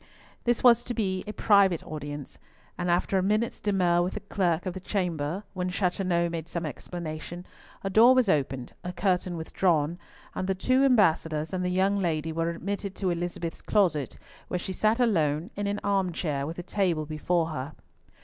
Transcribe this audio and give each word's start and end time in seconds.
This 0.45 0.63
was 0.63 0.83
to 0.85 0.95
be 0.95 1.23
a 1.27 1.31
private 1.31 1.83
audience, 1.85 2.39
and 2.75 2.89
after 2.89 3.19
a 3.19 3.21
minute's 3.21 3.59
demur 3.59 4.01
with 4.01 4.15
the 4.15 4.19
clerk 4.21 4.65
of 4.65 4.73
the 4.73 4.79
chamber, 4.79 5.43
when 5.53 5.69
Chateauneuf 5.69 6.31
made 6.31 6.47
some 6.47 6.65
explanation, 6.65 7.45
a 7.83 7.89
door 7.91 8.15
was 8.15 8.27
opened, 8.27 8.73
a 8.83 8.91
curtain 8.93 9.37
withdrawn, 9.37 9.99
and 10.33 10.47
the 10.47 10.55
two 10.55 10.83
ambassadors 10.83 11.53
and 11.53 11.63
the 11.63 11.69
young 11.69 11.97
lady 11.99 12.31
were 12.33 12.49
admitted 12.49 12.95
to 12.95 13.11
Elizabeth's 13.11 13.61
closet, 13.61 14.17
where 14.47 14.57
she 14.57 14.73
sat 14.73 14.99
alone, 14.99 15.51
in 15.55 15.67
an 15.67 15.79
arm 15.83 16.11
chair 16.11 16.47
with 16.47 16.57
a 16.57 16.63
table 16.63 17.05
before 17.05 17.49
her. 17.49 17.73